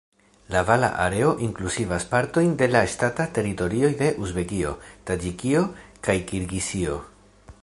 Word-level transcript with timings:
La 0.53 0.61
vala 0.69 0.87
areo 1.03 1.33
inkluzivas 1.47 2.07
partojn 2.15 2.55
de 2.63 2.69
la 2.73 2.81
ŝtataj 2.95 3.29
teritorioj 3.37 3.93
de 4.03 4.11
Uzbekio, 4.27 4.75
Taĝikio 5.11 5.65
kaj 6.09 6.21
Kirgizio. 6.33 7.03